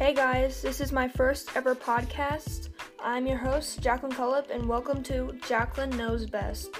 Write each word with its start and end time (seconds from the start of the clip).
Hey 0.00 0.14
guys, 0.14 0.62
this 0.62 0.80
is 0.80 0.92
my 0.92 1.08
first 1.08 1.54
ever 1.54 1.74
podcast. 1.74 2.70
I'm 2.98 3.26
your 3.26 3.36
host, 3.36 3.82
Jacqueline 3.82 4.14
Cullip, 4.14 4.48
and 4.50 4.66
welcome 4.66 5.02
to 5.02 5.38
Jacqueline 5.46 5.90
Knows 5.90 6.24
Best. 6.24 6.70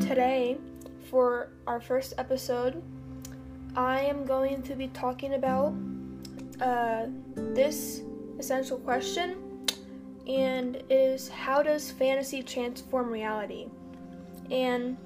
Today, 0.00 0.58
for 1.08 1.50
our 1.68 1.80
first 1.80 2.14
episode, 2.18 2.82
I 3.76 4.00
am 4.00 4.26
going 4.26 4.64
to 4.64 4.74
be 4.74 4.88
talking 4.88 5.34
about 5.34 5.72
uh, 6.60 7.06
this 7.36 8.02
essential 8.36 8.78
question, 8.78 9.64
and 10.26 10.82
is 10.90 11.28
how 11.28 11.62
does 11.62 11.92
fantasy 11.92 12.42
transform 12.42 13.10
reality? 13.12 13.68
And 14.50 14.96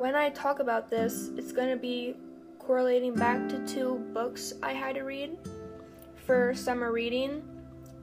when 0.00 0.16
I 0.16 0.30
talk 0.30 0.60
about 0.60 0.88
this, 0.88 1.28
it's 1.36 1.52
going 1.52 1.68
to 1.68 1.76
be 1.76 2.14
correlating 2.58 3.14
back 3.14 3.50
to 3.50 3.66
two 3.66 4.02
books 4.14 4.54
I 4.62 4.72
had 4.72 4.94
to 4.94 5.02
read 5.02 5.36
for 6.24 6.54
summer 6.54 6.90
reading. 6.90 7.42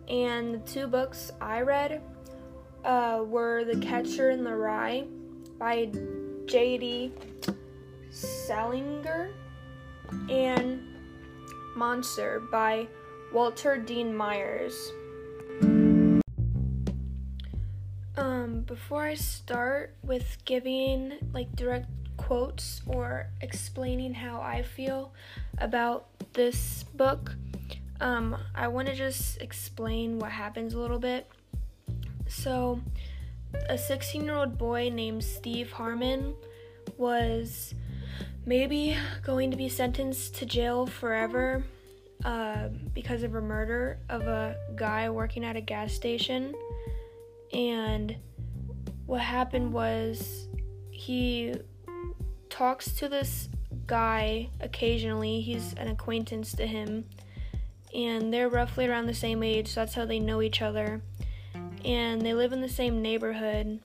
And 0.07 0.53
the 0.53 0.59
two 0.59 0.85
books 0.85 1.31
I 1.41 1.61
read 1.61 2.03
uh, 2.85 3.23
were 3.25 3.65
The 3.65 3.79
Catcher 3.79 4.29
in 4.29 4.43
the 4.43 4.55
Rye 4.55 5.05
by 5.57 5.89
J.D. 6.45 7.13
Salinger 8.11 9.31
and 10.29 10.79
Monster 11.75 12.43
by 12.52 12.88
Walter 13.33 13.75
Dean 13.75 14.16
Myers. 14.16 14.91
Before 18.77 19.05
I 19.05 19.16
start 19.16 19.95
with 20.04 20.38
giving 20.45 21.13
like 21.34 21.54
direct 21.55 21.88
quotes 22.16 22.81
or 22.86 23.27
explaining 23.41 24.13
how 24.13 24.40
I 24.40 24.62
feel 24.62 25.14
about 25.58 26.06
this 26.34 26.84
book, 26.84 27.36
um, 28.00 28.38
I 28.53 28.67
want 28.67 28.88
to 28.88 28.94
just 28.94 29.42
explain 29.42 30.19
what 30.19 30.31
happens 30.31 30.75
a 30.75 30.80
little 30.80 31.00
bit. 31.00 31.28
So, 32.28 32.80
a 33.67 33.80
16 33.80 34.23
year 34.23 34.36
old 34.36 34.59
boy 34.59 34.91
named 34.94 35.23
Steve 35.23 35.72
Harmon 35.72 36.36
was 36.97 37.73
maybe 38.45 38.95
going 39.23 39.50
to 39.50 39.58
be 39.58 39.69
sentenced 39.69 40.36
to 40.36 40.45
jail 40.45 40.86
forever 40.86 41.64
uh, 42.23 42.67
because 42.94 43.23
of 43.23 43.34
a 43.34 43.41
murder 43.41 43.97
of 44.08 44.22
a 44.28 44.56
guy 44.75 45.09
working 45.09 45.44
at 45.44 45.56
a 45.56 45.62
gas 45.62 45.94
station. 45.94 46.53
And 47.52 48.16
what 49.08 49.22
happened 49.22 49.73
was 49.73 50.47
he 50.91 51.55
talks 52.50 52.91
to 52.91 53.09
this 53.09 53.50
guy 53.88 54.50
occasionally. 54.59 55.41
He's 55.41 55.73
an 55.73 55.88
acquaintance 55.88 56.52
to 56.53 56.67
him. 56.67 57.05
And 57.95 58.33
they're 58.33 58.50
roughly 58.50 58.85
around 58.85 59.08
the 59.08 59.13
same 59.13 59.41
age, 59.41 59.69
so 59.69 59.80
that's 59.80 59.95
how 59.95 60.05
they 60.05 60.19
know 60.19 60.41
each 60.41 60.61
other. 60.61 61.02
And 61.85 62.22
they 62.22 62.33
live 62.33 62.52
in 62.52 62.61
the 62.61 62.69
same 62.69 63.02
neighborhood. 63.02 63.80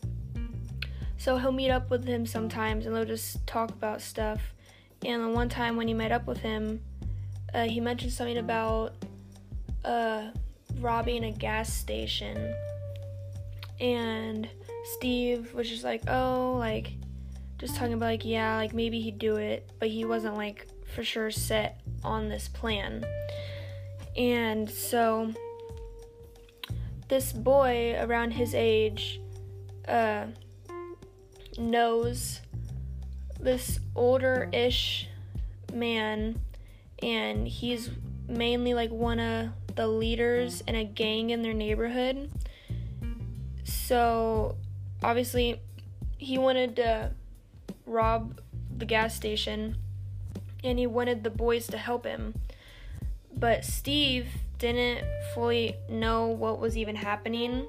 So 1.17 1.39
he'll 1.39 1.53
meet 1.53 1.71
up 1.71 1.89
with 1.89 2.05
him 2.05 2.27
sometimes 2.27 2.85
and 2.85 2.95
they'll 2.95 3.05
just 3.05 3.47
talk 3.47 3.71
about 3.71 4.03
stuff. 4.03 4.41
And 5.05 5.23
the 5.23 5.29
one 5.29 5.49
time 5.49 5.77
when 5.77 5.87
he 5.87 5.95
met 5.95 6.11
up 6.11 6.27
with 6.27 6.39
him, 6.39 6.83
uh, 7.55 7.65
he 7.65 7.79
mentioned 7.81 8.13
something 8.13 8.39
about 8.39 8.95
uh, 9.85 10.31
robbing 10.81 11.23
a 11.25 11.31
gas 11.31 11.73
station 11.73 12.55
and 13.79 14.49
Steve 14.85 15.55
was 15.55 15.69
just 15.69 15.85
like, 15.85 16.03
oh, 16.09 16.57
like, 16.59 16.93
just 17.59 17.77
talking 17.77 17.95
about, 17.95 18.07
like, 18.07 18.25
yeah, 18.25 18.57
like, 18.57 18.75
maybe 18.75 19.01
he'd 19.01 19.19
do 19.19 19.37
it, 19.37 19.71
but 19.79 19.89
he 19.89 20.05
wasn't, 20.05 20.37
like, 20.37 20.67
for 20.95 21.05
sure 21.05 21.31
set 21.31 21.81
on 22.03 22.29
this 22.29 22.49
plan. 22.49 23.05
And 24.17 24.69
so, 24.69 25.33
this 27.09 27.33
boy 27.33 27.97
around 28.01 28.33
his 28.33 28.55
age, 28.55 29.21
uh, 29.87 30.27
knows 31.59 32.41
this 33.39 33.79
older 33.95 34.49
ish 34.53 35.09
man, 35.73 36.41
and 37.03 37.47
he's 37.47 37.91
mainly, 38.29 38.75
like, 38.75 38.91
one 38.91 39.21
of 39.21 39.51
the 39.75 39.87
leaders 39.87 40.61
in 40.67 40.75
a 40.75 40.85
gang 40.85 41.31
in 41.31 41.43
their 41.43 41.55
neighborhood 41.55 42.31
so 43.93 44.57
obviously, 45.03 45.61
he 46.19 46.39
wanted 46.39 46.77
to 46.77 47.13
rob 47.87 48.41
the 48.77 48.85
gas 48.85 49.15
station 49.15 49.77
and 50.65 50.79
he 50.79 50.87
wanted 50.87 51.25
the 51.25 51.31
boys 51.31 51.67
to 51.69 51.79
help 51.79 52.07
him. 52.07 52.35
But 53.35 53.65
Steve 53.65 54.29
didn't 54.59 55.05
fully 55.35 55.77
know 55.89 56.29
what 56.29 56.61
was 56.61 56.77
even 56.77 56.95
happening. 56.95 57.67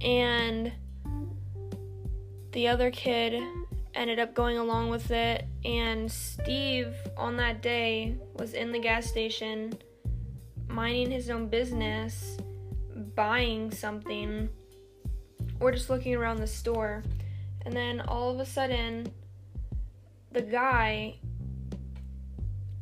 And 0.00 0.72
the 2.52 2.68
other 2.68 2.90
kid 2.90 3.42
ended 3.94 4.18
up 4.18 4.34
going 4.34 4.58
along 4.58 4.90
with 4.90 5.10
it. 5.10 5.46
And 5.64 6.10
Steve, 6.10 6.94
on 7.16 7.36
that 7.38 7.62
day, 7.62 8.16
was 8.34 8.52
in 8.54 8.72
the 8.72 8.78
gas 8.78 9.06
station 9.06 9.72
minding 10.68 11.10
his 11.10 11.30
own 11.30 11.48
business 11.48 12.36
buying 13.14 13.70
something 13.70 14.48
or 15.62 15.70
just 15.70 15.88
looking 15.88 16.14
around 16.14 16.38
the 16.38 16.46
store. 16.46 17.04
And 17.64 17.74
then 17.74 18.00
all 18.00 18.30
of 18.30 18.40
a 18.40 18.44
sudden, 18.44 19.12
the 20.32 20.42
guy 20.42 21.14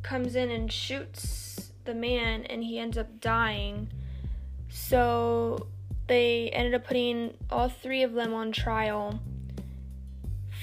comes 0.01 0.35
in 0.35 0.49
and 0.49 0.71
shoots 0.71 1.71
the 1.85 1.93
man, 1.93 2.43
and 2.45 2.63
he 2.63 2.79
ends 2.79 2.97
up 2.97 3.21
dying. 3.21 3.89
So 4.69 5.67
they 6.07 6.49
ended 6.49 6.73
up 6.73 6.85
putting 6.85 7.35
all 7.51 7.69
three 7.69 8.01
of 8.01 8.13
them 8.13 8.33
on 8.33 8.51
trial 8.51 9.19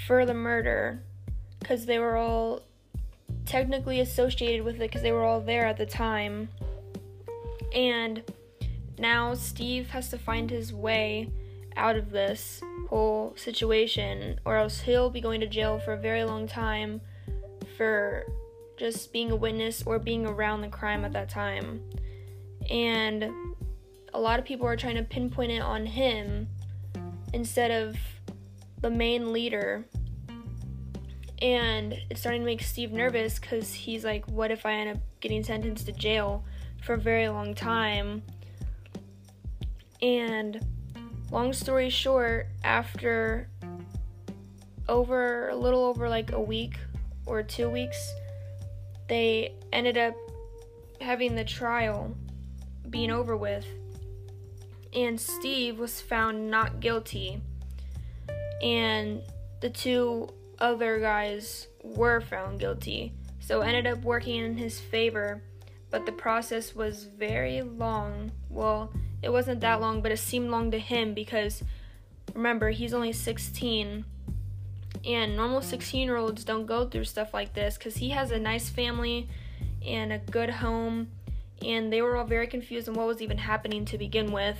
for 0.06 0.26
the 0.26 0.34
murder 0.34 1.02
because 1.60 1.86
they 1.86 1.98
were 1.98 2.16
all 2.16 2.62
technically 3.46 4.00
associated 4.00 4.64
with 4.64 4.76
it 4.76 4.80
because 4.80 5.02
they 5.02 5.12
were 5.12 5.22
all 5.22 5.40
there 5.40 5.66
at 5.66 5.76
the 5.76 5.86
time. 5.86 6.48
And 7.72 8.22
now 8.98 9.34
Steve 9.34 9.90
has 9.90 10.08
to 10.10 10.18
find 10.18 10.50
his 10.50 10.72
way 10.72 11.30
out 11.78 11.96
of 11.96 12.10
this 12.10 12.60
whole 12.88 13.32
situation, 13.36 14.38
or 14.44 14.56
else 14.56 14.80
he'll 14.80 15.10
be 15.10 15.20
going 15.20 15.40
to 15.40 15.46
jail 15.46 15.78
for 15.78 15.92
a 15.94 15.96
very 15.96 16.24
long 16.24 16.46
time 16.46 17.00
for 17.76 18.26
just 18.76 19.12
being 19.12 19.30
a 19.30 19.36
witness 19.36 19.82
or 19.86 19.98
being 19.98 20.26
around 20.26 20.60
the 20.60 20.68
crime 20.68 21.04
at 21.04 21.12
that 21.12 21.28
time. 21.28 21.80
And 22.70 23.30
a 24.12 24.20
lot 24.20 24.38
of 24.38 24.44
people 24.44 24.66
are 24.66 24.76
trying 24.76 24.96
to 24.96 25.02
pinpoint 25.02 25.52
it 25.52 25.60
on 25.60 25.86
him 25.86 26.48
instead 27.32 27.70
of 27.70 27.96
the 28.80 28.90
main 28.90 29.32
leader. 29.32 29.84
And 31.40 31.96
it's 32.10 32.20
starting 32.20 32.42
to 32.42 32.46
make 32.46 32.62
Steve 32.62 32.92
nervous 32.92 33.38
because 33.38 33.72
he's 33.72 34.04
like, 34.04 34.26
what 34.28 34.50
if 34.50 34.66
I 34.66 34.72
end 34.72 34.96
up 34.96 35.02
getting 35.20 35.44
sentenced 35.44 35.86
to 35.86 35.92
jail 35.92 36.44
for 36.82 36.94
a 36.94 36.98
very 36.98 37.28
long 37.28 37.54
time? 37.54 38.22
And 40.02 40.60
long 41.30 41.52
story 41.52 41.90
short, 41.90 42.48
after 42.64 43.48
over 44.88 45.48
a 45.50 45.56
little 45.56 45.84
over 45.84 46.08
like 46.08 46.32
a 46.32 46.40
week 46.40 46.78
or 47.26 47.42
two 47.42 47.68
weeks, 47.68 48.14
they 49.08 49.54
ended 49.72 49.98
up 49.98 50.14
having 51.00 51.34
the 51.34 51.44
trial 51.44 52.14
being 52.90 53.10
over 53.10 53.36
with. 53.36 53.66
And 54.94 55.20
Steve 55.20 55.78
was 55.78 56.00
found 56.00 56.50
not 56.50 56.80
guilty. 56.80 57.42
And 58.62 59.22
the 59.60 59.70
two 59.70 60.28
other 60.58 60.98
guys 60.98 61.68
were 61.82 62.20
found 62.20 62.58
guilty. 62.58 63.12
So 63.40 63.60
ended 63.60 63.86
up 63.86 64.02
working 64.02 64.44
in 64.44 64.56
his 64.56 64.80
favor, 64.80 65.42
but 65.90 66.06
the 66.06 66.12
process 66.12 66.74
was 66.74 67.04
very 67.04 67.62
long. 67.62 68.32
Well, 68.48 68.92
it 69.22 69.30
wasn't 69.30 69.60
that 69.60 69.80
long, 69.80 70.00
but 70.00 70.12
it 70.12 70.18
seemed 70.18 70.50
long 70.50 70.70
to 70.70 70.78
him 70.78 71.14
because 71.14 71.62
remember, 72.34 72.70
he's 72.70 72.94
only 72.94 73.12
16. 73.12 74.04
And 75.04 75.36
normal 75.36 75.62
16 75.62 76.06
year 76.06 76.16
olds 76.16 76.44
don't 76.44 76.66
go 76.66 76.88
through 76.88 77.04
stuff 77.04 77.32
like 77.32 77.54
this 77.54 77.78
because 77.78 77.96
he 77.96 78.10
has 78.10 78.30
a 78.30 78.38
nice 78.38 78.68
family 78.68 79.28
and 79.84 80.12
a 80.12 80.18
good 80.18 80.50
home. 80.50 81.08
And 81.62 81.92
they 81.92 82.02
were 82.02 82.16
all 82.16 82.24
very 82.24 82.46
confused 82.46 82.88
on 82.88 82.94
what 82.94 83.06
was 83.06 83.20
even 83.20 83.38
happening 83.38 83.84
to 83.86 83.98
begin 83.98 84.30
with. 84.32 84.58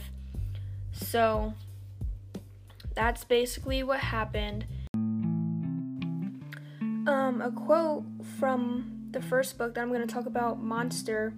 So 0.93 1.55
that's 2.95 3.25
basically 3.25 3.83
what 3.83 4.01
happened. 4.01 4.67
Um, 7.07 7.41
a 7.41 7.53
quote 7.55 8.05
from 8.39 9.09
the 9.13 9.23
first 9.23 9.57
book 9.57 9.75
that 9.75 9.81
I'm 9.81 9.89
going 9.89 10.07
to 10.07 10.13
talk 10.13 10.27
about, 10.27 10.61
Monster 10.61 11.33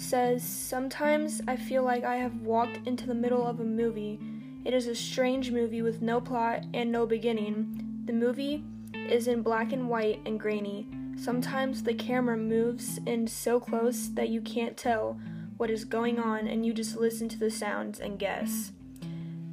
says, 0.00 0.42
Sometimes 0.42 1.40
I 1.46 1.56
feel 1.56 1.82
like 1.82 2.04
I 2.04 2.16
have 2.16 2.40
walked 2.40 2.86
into 2.86 3.06
the 3.06 3.14
middle 3.14 3.46
of 3.46 3.60
a 3.60 3.64
movie. 3.64 4.18
It 4.64 4.74
is 4.74 4.86
a 4.86 4.94
strange 4.94 5.50
movie 5.50 5.82
with 5.82 6.02
no 6.02 6.20
plot 6.20 6.64
and 6.74 6.90
no 6.90 7.06
beginning. 7.06 8.02
The 8.06 8.12
movie 8.12 8.64
is 8.94 9.28
in 9.28 9.42
black 9.42 9.72
and 9.72 9.88
white 9.88 10.20
and 10.26 10.38
grainy. 10.38 10.86
Sometimes 11.16 11.82
the 11.82 11.94
camera 11.94 12.36
moves 12.36 12.98
in 13.06 13.26
so 13.26 13.60
close 13.60 14.08
that 14.08 14.30
you 14.30 14.40
can't 14.40 14.76
tell 14.76 15.18
what 15.56 15.70
is 15.70 15.84
going 15.84 16.18
on 16.18 16.48
and 16.48 16.64
you 16.64 16.72
just 16.72 16.96
listen 16.96 17.28
to 17.28 17.38
the 17.38 17.50
sounds 17.50 18.00
and 18.00 18.18
guess. 18.18 18.72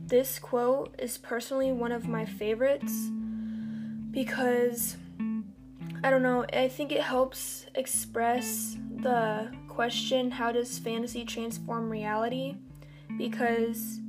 This 0.05 0.39
quote 0.39 0.95
is 0.97 1.17
personally 1.17 1.73
one 1.73 1.91
of 1.91 2.07
my 2.07 2.23
favorites 2.23 3.09
because 4.11 4.95
I 6.03 6.09
don't 6.09 6.23
know, 6.23 6.45
I 6.53 6.69
think 6.69 6.93
it 6.93 7.01
helps 7.01 7.65
express 7.75 8.77
the 9.01 9.51
question 9.67 10.31
how 10.31 10.51
does 10.51 10.79
fantasy 10.79 11.23
transform 11.23 11.89
reality? 11.89 12.55
Because 13.17 13.99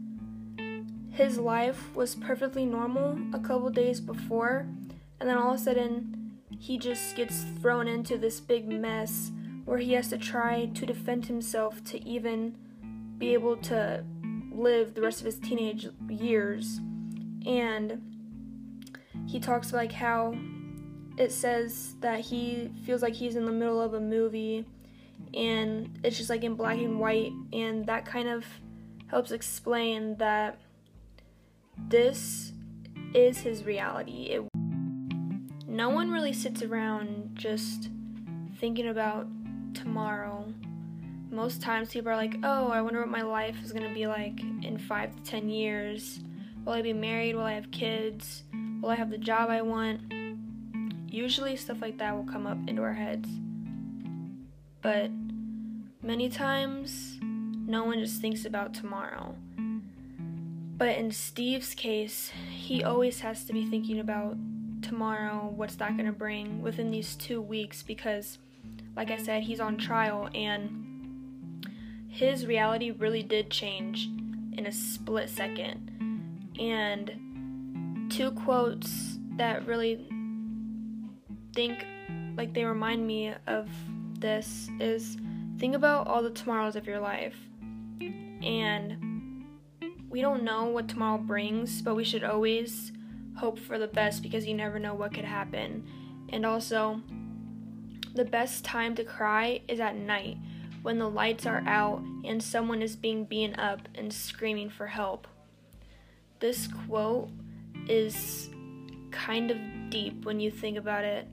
his 1.11 1.38
life 1.38 1.94
was 1.94 2.14
perfectly 2.14 2.64
normal 2.64 3.19
a 3.35 3.38
couple 3.38 3.70
days 3.70 4.00
before, 4.00 4.67
and 5.20 5.29
then 5.29 5.37
all 5.37 5.55
of 5.55 5.61
a 5.61 5.62
sudden 5.62 6.32
he 6.58 6.79
just 6.79 7.17
gets 7.17 7.44
thrown 7.61 7.87
into 7.87 8.17
this 8.19 8.40
big 8.40 8.69
mess 8.69 9.31
where 9.64 9.79
he 9.79 9.93
has 9.93 10.08
to 10.08 10.19
try 10.19 10.67
to 10.75 10.87
defend 10.87 11.26
himself 11.26 11.84
to 11.84 12.02
even 12.08 12.55
be 13.19 13.34
able 13.34 13.56
to 13.56 14.02
live 14.52 14.94
the 14.94 15.02
rest 15.02 15.20
of 15.20 15.26
his 15.26 15.38
teenage 15.38 15.88
years. 16.08 16.81
And 17.46 18.00
he 19.26 19.38
talks 19.38 19.73
like 19.73 19.93
how 19.93 20.34
it 21.19 21.32
says 21.32 21.96
that 22.00 22.20
he 22.20 22.70
feels 22.84 23.02
like 23.02 23.14
he's 23.14 23.37
in 23.37 23.44
the 23.44 23.52
middle 23.52 23.81
of 23.81 23.94
a 23.94 24.00
movie 24.00 24.64
and 25.35 25.99
it's 26.03 26.17
just 26.17 26.31
like 26.31 26.44
in 26.44 26.55
black 26.55 26.79
and 26.79 26.99
white 26.99 27.32
and 27.53 27.87
that 27.87 28.06
kind 28.06 28.29
of 28.29 28.44
helps 29.09 29.31
explain 29.31 30.17
that 30.17 30.59
this 31.88 32.53
is 33.15 33.38
his 33.38 33.65
reality. 33.65 34.31
It, 34.31 34.49
no 35.67 35.91
one 35.91 36.11
really 36.11 36.32
sits 36.32 36.62
around 36.62 37.31
just 37.35 37.91
thinking 38.59 38.88
about 38.88 39.26
tomorrow. 39.75 40.53
Most 41.31 41.62
times 41.62 41.91
people 41.91 42.11
are 42.11 42.17
like, 42.17 42.37
oh, 42.43 42.69
I 42.69 42.81
wonder 42.81 43.00
what 43.00 43.09
my 43.09 43.23
life 43.23 43.56
is 43.62 43.73
going 43.73 43.87
to 43.87 43.94
be 43.94 44.06
like 44.06 44.41
in 44.41 44.79
five 44.88 45.15
to 45.15 45.23
ten 45.23 45.49
years. 45.49 46.20
Will 46.65 46.73
I 46.73 46.82
be 46.82 46.93
married? 46.93 47.37
Will 47.37 47.44
I 47.44 47.53
have 47.53 47.70
kids? 47.70 48.43
Will 48.82 48.91
I 48.91 48.94
have 48.94 49.11
the 49.11 49.19
job 49.19 49.50
I 49.50 49.62
want? 49.62 50.00
Usually, 51.06 51.56
stuff 51.56 51.81
like 51.81 51.99
that 51.99 52.15
will 52.15 52.31
come 52.31 52.47
up 52.47 52.59
into 52.67 52.82
our 52.82 52.93
heads. 52.93 53.29
But 54.83 55.11
many 56.03 56.29
times, 56.29 57.19
no 57.23 57.85
one 57.85 58.01
just 58.01 58.21
thinks 58.21 58.45
about 58.45 58.75
tomorrow. 58.75 59.35
But 60.77 60.97
in 60.97 61.11
Steve's 61.11 61.75
case, 61.75 62.31
he 62.51 62.85
always 62.85 63.21
has 63.21 63.45
to 63.47 63.53
be 63.53 63.67
thinking 63.67 63.99
about 63.99 64.37
tomorrow, 64.83 65.53
what's 65.55 65.75
that 65.77 65.97
going 65.97 66.07
to 66.07 66.13
bring 66.13 66.63
within 66.63 66.91
these 66.91 67.17
two 67.17 67.43
weeks 67.43 67.83
because, 67.83 68.39
like 68.97 69.11
I 69.11 69.17
said, 69.17 69.43
he's 69.43 69.61
on 69.61 69.77
trial 69.77 70.29
and 70.35 71.65
his 72.09 72.47
reality 72.47 72.91
really 72.91 73.23
did 73.23 73.51
change 73.51 74.09
in 74.57 74.67
a 74.67 74.73
split 74.73 75.29
second. 75.29 76.55
And 76.59 78.11
two 78.11 78.31
quotes 78.33 79.19
that 79.37 79.67
really 79.67 80.07
think 81.55 81.87
like 82.37 82.55
they 82.55 82.65
remind 82.65 83.07
me 83.07 83.35
of 83.47 83.69
this 84.20 84.69
is 84.81 85.17
think 85.59 85.75
about 85.75 86.06
all 86.06 86.23
the 86.23 86.31
tomorrows 86.31 86.76
of 86.76 86.87
your 86.87 87.00
life. 87.00 87.37
And 88.00 89.44
we 90.09 90.20
don't 90.20 90.44
know 90.44 90.67
what 90.67 90.88
tomorrow 90.88 91.19
brings, 91.19 91.82
but 91.82 91.94
we 91.94 92.05
should 92.05 92.25
always 92.25 92.93
hope 93.37 93.59
for 93.59 93.79
the 93.79 93.87
best 93.87 94.23
because 94.23 94.47
you 94.47 94.55
never 94.55 94.79
know 94.79 94.94
what 94.94 95.15
could 95.15 95.25
happen. 95.25 95.85
And 96.31 96.44
also, 96.44 97.00
the 98.15 98.25
best 98.25 98.65
time 98.65 98.94
to 98.97 99.05
cry 99.05 99.61
is 99.69 99.81
at 99.81 99.97
night 99.97 100.37
when 100.82 100.99
the 100.99 101.09
lights 101.09 101.47
are 101.47 101.62
out 101.67 102.03
and 102.25 102.43
someone 102.43 102.82
is 102.82 102.97
being 102.97 103.25
beaten 103.25 103.59
up 103.59 103.88
and 103.94 104.12
screaming 104.12 104.70
for 104.70 104.87
help. 104.87 105.26
This 106.41 106.69
quote 106.87 107.29
is 107.88 108.50
kind 109.11 109.50
of 109.50 109.59
deep 109.91 110.25
when 110.25 110.41
you 110.41 110.50
think 110.50 110.79
about 110.79 111.05
it 111.05 111.26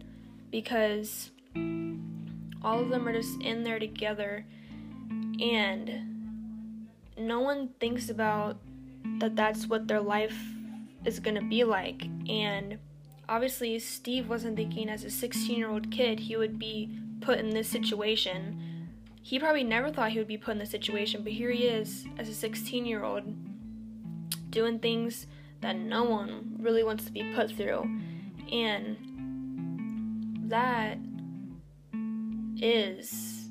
because 0.51 1.31
all 2.65 2.81
of 2.81 2.89
them 2.89 3.07
are 3.07 3.13
just 3.13 3.39
in 3.41 3.63
there 3.63 3.79
together 3.79 4.45
and 5.39 6.15
no 7.17 7.39
one 7.39 7.69
thinks 7.79 8.09
about 8.09 8.57
that 9.19 9.35
that's 9.35 9.67
what 9.67 9.87
their 9.87 10.01
life 10.01 10.37
is 11.05 11.19
going 11.19 11.35
to 11.35 11.47
be 11.47 11.63
like. 11.63 12.07
And 12.27 12.77
obviously, 13.29 13.77
Steve 13.79 14.27
wasn't 14.27 14.57
thinking 14.57 14.89
as 14.89 15.03
a 15.03 15.09
16 15.09 15.57
year 15.57 15.69
old 15.69 15.91
kid 15.91 16.19
he 16.19 16.35
would 16.35 16.59
be 16.59 16.97
put 17.21 17.39
in 17.39 17.51
this 17.51 17.69
situation. 17.69 18.89
He 19.21 19.39
probably 19.39 19.63
never 19.63 19.91
thought 19.91 20.11
he 20.11 20.19
would 20.19 20.27
be 20.27 20.37
put 20.37 20.53
in 20.53 20.59
this 20.59 20.71
situation, 20.71 21.23
but 21.23 21.33
here 21.33 21.51
he 21.51 21.65
is 21.65 22.05
as 22.17 22.29
a 22.29 22.33
16 22.33 22.85
year 22.85 23.03
old 23.03 23.23
doing 24.49 24.79
things 24.79 25.27
that 25.61 25.75
no 25.75 26.03
one 26.03 26.57
really 26.59 26.83
wants 26.83 27.05
to 27.05 27.11
be 27.11 27.33
put 27.33 27.51
through. 27.51 27.89
And 28.51 28.97
that 30.47 30.97
is 32.61 33.49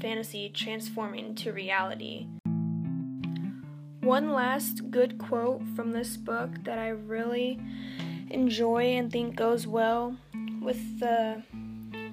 fantasy 0.00 0.50
transforming 0.50 1.34
to 1.36 1.52
reality. 1.52 2.26
One 4.00 4.32
last 4.32 4.90
good 4.90 5.18
quote 5.18 5.62
from 5.74 5.92
this 5.92 6.16
book 6.16 6.50
that 6.64 6.78
I 6.78 6.88
really 6.90 7.58
enjoy 8.30 8.82
and 8.96 9.10
think 9.10 9.34
goes 9.34 9.66
well 9.66 10.16
with 10.60 11.00
the 11.00 11.42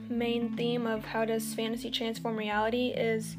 main 0.10 0.56
theme 0.56 0.88
of 0.88 1.06
how 1.06 1.26
does 1.26 1.54
fantasy 1.54 1.92
transform 1.92 2.36
reality 2.36 2.88
is 2.88 3.36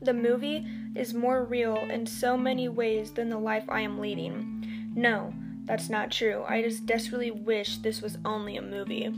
the 0.00 0.12
movie 0.12 0.66
is 0.94 1.14
more 1.14 1.44
real 1.44 1.76
in 1.76 2.06
so 2.06 2.36
many 2.36 2.68
ways 2.68 3.12
than 3.12 3.28
the 3.28 3.38
life 3.38 3.64
I 3.68 3.80
am 3.80 3.98
leading. 3.98 4.92
No, 4.94 5.32
that's 5.64 5.90
not 5.90 6.10
true. 6.10 6.44
I 6.48 6.62
just 6.62 6.86
desperately 6.86 7.30
wish 7.30 7.78
this 7.78 8.00
was 8.00 8.18
only 8.24 8.56
a 8.56 8.62
movie. 8.62 9.12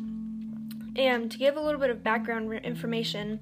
And 0.97 1.31
to 1.31 1.39
give 1.39 1.57
a 1.57 1.61
little 1.61 1.81
bit 1.81 1.91
of 1.91 2.03
background 2.03 2.53
information, 2.53 3.41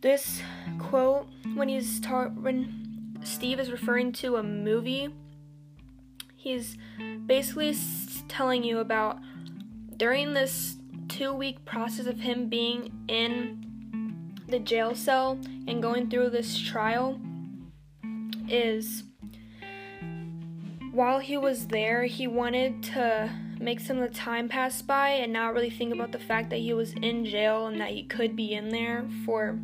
this 0.00 0.42
quote 0.78 1.28
when 1.54 1.68
he's 1.68 2.00
ta- 2.00 2.28
when 2.28 3.16
Steve 3.22 3.58
is 3.58 3.70
referring 3.70 4.12
to 4.12 4.36
a 4.36 4.42
movie. 4.42 5.14
He's 6.36 6.76
basically 7.26 7.76
telling 8.28 8.62
you 8.62 8.78
about 8.78 9.18
during 9.96 10.34
this 10.34 10.76
two 11.08 11.32
week 11.32 11.64
process 11.64 12.06
of 12.06 12.20
him 12.20 12.48
being 12.48 12.92
in 13.08 14.34
the 14.46 14.58
jail 14.58 14.94
cell 14.94 15.40
and 15.66 15.82
going 15.82 16.08
through 16.08 16.30
this 16.30 16.58
trial 16.58 17.18
is 18.48 19.02
while 20.92 21.18
he 21.18 21.36
was 21.36 21.66
there, 21.66 22.04
he 22.04 22.26
wanted 22.26 22.82
to 22.84 23.30
make 23.58 23.80
some 23.80 23.98
of 23.98 24.08
the 24.08 24.14
time 24.14 24.48
pass 24.48 24.82
by 24.82 25.10
and 25.10 25.32
not 25.32 25.54
really 25.54 25.70
think 25.70 25.92
about 25.92 26.12
the 26.12 26.18
fact 26.18 26.50
that 26.50 26.58
he 26.58 26.72
was 26.72 26.92
in 26.92 27.24
jail 27.24 27.66
and 27.66 27.80
that 27.80 27.90
he 27.90 28.02
could 28.04 28.36
be 28.36 28.52
in 28.52 28.68
there 28.68 29.06
for 29.24 29.58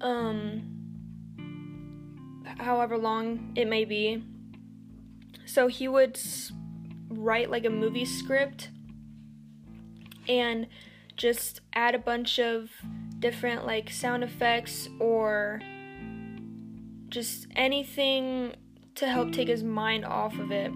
um 0.00 0.62
however 2.58 2.96
long 2.96 3.52
it 3.56 3.66
may 3.66 3.84
be. 3.84 4.22
So 5.46 5.66
he 5.66 5.88
would 5.88 6.18
write 7.08 7.50
like 7.50 7.64
a 7.64 7.70
movie 7.70 8.04
script 8.04 8.70
and 10.28 10.66
just 11.16 11.60
add 11.72 11.94
a 11.94 11.98
bunch 11.98 12.38
of 12.38 12.70
different 13.18 13.66
like 13.66 13.90
sound 13.90 14.22
effects 14.22 14.88
or 14.98 15.60
just 17.08 17.46
anything 17.56 18.54
to 18.94 19.06
help 19.06 19.32
take 19.32 19.48
his 19.48 19.64
mind 19.64 20.04
off 20.04 20.38
of 20.38 20.50
it. 20.50 20.70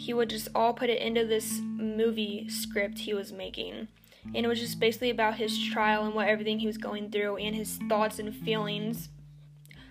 He 0.00 0.14
would 0.14 0.30
just 0.30 0.48
all 0.54 0.72
put 0.72 0.90
it 0.90 1.00
into 1.00 1.26
this 1.26 1.60
movie 1.62 2.48
script 2.48 3.00
he 3.00 3.14
was 3.14 3.32
making. 3.32 3.88
And 4.34 4.44
it 4.44 4.48
was 4.48 4.60
just 4.60 4.80
basically 4.80 5.10
about 5.10 5.36
his 5.36 5.58
trial 5.68 6.04
and 6.04 6.14
what 6.14 6.28
everything 6.28 6.58
he 6.58 6.66
was 6.66 6.78
going 6.78 7.10
through 7.10 7.36
and 7.36 7.54
his 7.54 7.78
thoughts 7.88 8.18
and 8.18 8.34
feelings 8.34 9.10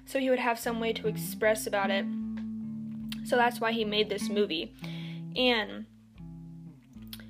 so 0.10 0.18
he 0.18 0.32
would 0.32 0.40
have 0.40 0.58
some 0.58 0.80
way 0.80 0.92
to 0.92 1.08
express 1.08 1.68
about 1.68 1.92
it. 1.92 2.04
So 3.26 3.36
that's 3.36 3.62
why 3.62 3.72
he 3.74 3.86
made 3.86 4.10
this 4.10 4.28
movie. 4.28 4.74
And 5.36 5.86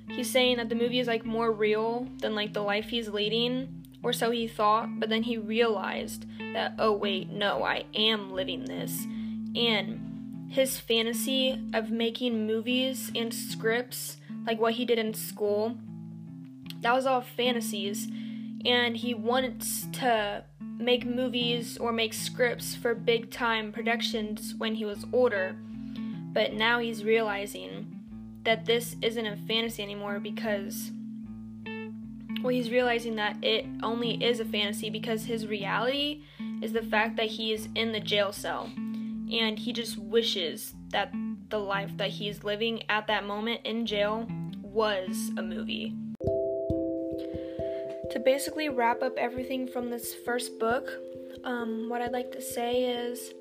he's 0.08 0.30
saying 0.30 0.56
that 0.56 0.70
the 0.70 0.74
movie 0.74 0.98
is 0.98 1.06
like 1.06 1.26
more 1.26 1.52
real 1.52 2.08
than 2.20 2.34
like 2.34 2.54
the 2.54 2.62
life 2.62 2.86
he's 2.88 3.10
leading, 3.10 3.86
or 4.02 4.14
so 4.14 4.30
he 4.30 4.48
thought, 4.48 4.98
but 4.98 5.10
then 5.10 5.24
he 5.24 5.36
realized 5.36 6.24
that, 6.54 6.72
oh, 6.78 6.92
wait, 6.92 7.28
no, 7.28 7.62
I 7.62 7.84
am 7.94 8.32
living 8.32 8.64
this. 8.64 9.04
And 9.54 10.09
his 10.50 10.80
fantasy 10.80 11.62
of 11.72 11.90
making 11.90 12.46
movies 12.46 13.12
and 13.14 13.32
scripts, 13.32 14.16
like 14.46 14.60
what 14.60 14.74
he 14.74 14.84
did 14.84 14.98
in 14.98 15.14
school, 15.14 15.76
that 16.80 16.92
was 16.92 17.06
all 17.06 17.20
fantasies. 17.20 18.08
And 18.64 18.96
he 18.96 19.14
wants 19.14 19.86
to 19.92 20.44
make 20.76 21.06
movies 21.06 21.78
or 21.78 21.92
make 21.92 22.12
scripts 22.12 22.74
for 22.74 22.94
big 22.94 23.30
time 23.30 23.70
productions 23.70 24.54
when 24.58 24.74
he 24.74 24.84
was 24.84 25.06
older, 25.12 25.54
but 26.32 26.52
now 26.52 26.80
he's 26.80 27.04
realizing 27.04 28.00
that 28.44 28.66
this 28.66 28.96
isn't 29.02 29.26
a 29.26 29.36
fantasy 29.36 29.82
anymore 29.82 30.18
because 30.18 30.90
well 32.42 32.48
he's 32.48 32.70
realizing 32.70 33.16
that 33.16 33.36
it 33.42 33.66
only 33.82 34.22
is 34.24 34.40
a 34.40 34.44
fantasy 34.46 34.88
because 34.88 35.26
his 35.26 35.46
reality 35.46 36.22
is 36.62 36.72
the 36.72 36.82
fact 36.82 37.16
that 37.16 37.26
he 37.26 37.52
is 37.52 37.68
in 37.74 37.92
the 37.92 38.00
jail 38.00 38.32
cell 38.32 38.70
and 39.32 39.58
he 39.58 39.72
just 39.72 39.98
wishes 39.98 40.74
that 40.90 41.12
the 41.48 41.58
life 41.58 41.96
that 41.96 42.10
he's 42.10 42.44
living 42.44 42.82
at 42.88 43.06
that 43.06 43.24
moment 43.24 43.60
in 43.64 43.86
jail 43.86 44.26
was 44.62 45.30
a 45.36 45.42
movie. 45.42 45.94
To 48.10 48.20
basically 48.24 48.68
wrap 48.68 49.02
up 49.02 49.16
everything 49.16 49.68
from 49.68 49.90
this 49.90 50.14
first 50.24 50.58
book, 50.58 50.88
um, 51.44 51.88
what 51.88 52.02
I'd 52.02 52.12
like 52.12 52.32
to 52.32 52.40
say 52.40 52.84
is 52.84 53.32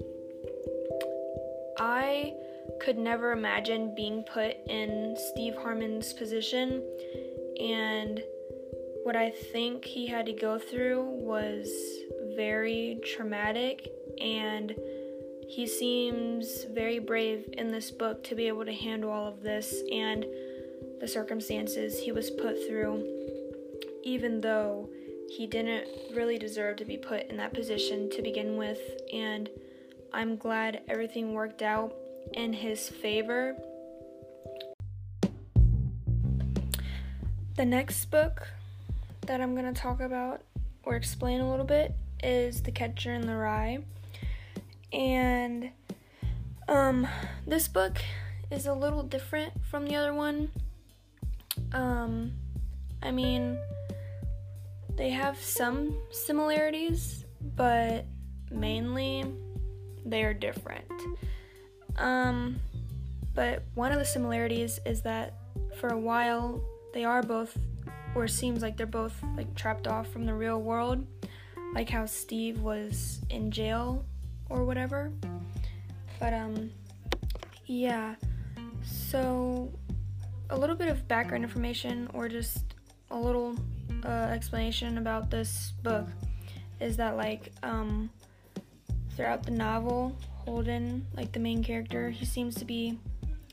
I 1.80 2.34
could 2.82 2.98
never 2.98 3.32
imagine 3.32 3.94
being 3.96 4.24
put 4.24 4.58
in 4.68 5.16
Steve 5.32 5.56
Harmon's 5.56 6.14
position, 6.14 6.84
and 7.60 8.22
what 9.04 9.16
I 9.16 9.32
think 9.32 9.86
he 9.86 10.06
had 10.06 10.26
to 10.28 10.34
go 10.34 10.60
through 10.60 11.04
was 11.04 11.68
very 12.36 13.00
traumatic, 13.04 13.90
and 14.22 14.76
he 15.50 15.66
seems 15.66 16.66
very 16.66 17.00
brave 17.00 17.50
in 17.54 17.72
this 17.72 17.90
book 17.90 18.24
to 18.24 18.36
be 18.36 18.48
able 18.48 18.64
to 18.66 18.74
handle 18.74 19.10
all 19.10 19.26
of 19.26 19.42
this 19.42 19.82
and 19.92 20.24
the 21.02 21.08
circumstances 21.08 22.00
he 22.00 22.12
was 22.12 22.30
put 22.30 22.56
through, 22.68 23.04
even 24.04 24.42
though 24.42 24.88
he 25.28 25.48
didn't 25.48 25.88
really 26.14 26.38
deserve 26.38 26.78
to 26.78 26.86
be 26.86 26.98
put 26.98 27.28
in 27.30 27.38
that 27.38 27.52
position 27.52 28.12
to 28.12 28.22
begin 28.22 28.58
with. 28.58 28.80
And 29.12 29.50
I'm 30.14 30.38
glad 30.38 30.82
everything 30.88 31.34
worked 31.34 31.64
out 31.64 31.96
in 32.34 32.54
his 32.54 32.88
favor. 32.88 33.56
The 37.56 37.66
next 37.66 38.06
book 38.06 38.48
that 39.22 39.42
I'm 39.42 39.56
going 39.56 39.74
to 39.74 39.82
talk 39.82 40.00
about 40.00 40.42
or 40.84 40.96
explain 40.96 41.42
a 41.42 41.50
little 41.50 41.66
bit 41.66 41.96
is 42.22 42.62
The 42.62 42.72
Catcher 42.72 43.14
in 43.16 43.26
the 43.26 43.36
Rye. 43.36 43.80
And 44.92 45.72
um, 46.68 47.08
this 47.46 47.68
book 47.68 47.98
is 48.52 48.66
a 48.66 48.74
little 48.74 49.04
different 49.04 49.54
from 49.66 49.86
the 49.86 49.96
other 49.96 50.14
one. 50.14 50.50
Um, 51.74 52.34
I 53.02 53.12
mean, 53.12 53.58
they 54.96 55.10
have 55.12 55.40
some 55.40 55.96
similarities, 56.12 57.26
but 57.56 58.06
mainly 58.52 59.26
they 60.06 60.24
are 60.24 60.34
different. 60.34 60.92
Um, 61.98 62.60
but 63.36 63.64
one 63.76 63.92
of 63.92 64.00
the 64.00 64.06
similarities 64.06 64.80
is 64.86 65.02
that 65.04 65.36
for 65.78 65.90
a 65.90 65.98
while 65.98 66.62
they 66.94 67.04
are 67.04 67.22
both, 67.22 67.58
or 68.16 68.28
seems 68.28 68.62
like 68.62 68.76
they're 68.76 68.88
both 68.88 69.14
like 69.38 69.54
trapped 69.56 69.88
off 69.88 70.12
from 70.12 70.26
the 70.26 70.34
real 70.34 70.62
world, 70.62 71.06
like 71.74 71.90
how 71.90 72.06
Steve 72.06 72.60
was 72.60 73.22
in 73.30 73.52
jail 73.52 74.04
or 74.50 74.64
whatever. 74.66 75.12
But 76.20 76.34
um, 76.34 76.72
yeah. 77.66 78.16
So 78.84 79.72
a 80.50 80.58
little 80.58 80.76
bit 80.76 80.88
of 80.88 81.08
background 81.08 81.44
information, 81.44 82.10
or 82.14 82.28
just 82.28 82.76
a 83.12 83.18
little 83.18 83.56
uh, 84.04 84.30
explanation 84.32 84.98
about 84.98 85.30
this 85.30 85.74
book, 85.84 86.08
is 86.80 86.98
that 86.98 87.18
like 87.18 87.52
um, 87.64 88.10
throughout 89.16 89.44
the 89.44 89.52
novel, 89.52 90.16
Holden, 90.46 91.06
like 91.16 91.32
the 91.32 91.40
main 91.40 91.64
character, 91.64 92.10
he 92.10 92.26
seems 92.26 92.56
to 92.56 92.66
be 92.66 92.98